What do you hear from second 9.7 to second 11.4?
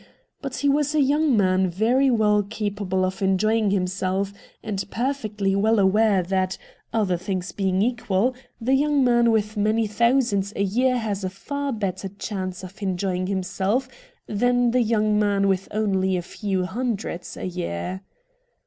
thousands a year has a